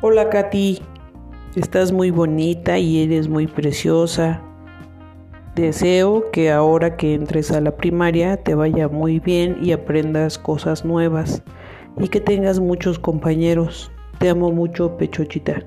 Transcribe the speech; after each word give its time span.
Hola 0.00 0.30
Katy, 0.30 0.78
estás 1.56 1.90
muy 1.90 2.12
bonita 2.12 2.78
y 2.78 3.02
eres 3.02 3.26
muy 3.26 3.48
preciosa. 3.48 4.40
Deseo 5.56 6.30
que 6.30 6.52
ahora 6.52 6.96
que 6.96 7.14
entres 7.14 7.50
a 7.50 7.60
la 7.60 7.76
primaria 7.76 8.36
te 8.36 8.54
vaya 8.54 8.86
muy 8.86 9.18
bien 9.18 9.58
y 9.60 9.72
aprendas 9.72 10.38
cosas 10.38 10.84
nuevas 10.84 11.42
y 11.98 12.06
que 12.06 12.20
tengas 12.20 12.60
muchos 12.60 13.00
compañeros. 13.00 13.90
Te 14.20 14.28
amo 14.28 14.52
mucho, 14.52 14.96
Pechochita. 14.96 15.64